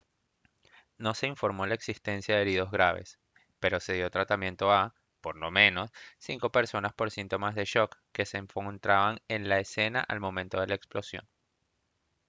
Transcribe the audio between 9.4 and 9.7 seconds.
la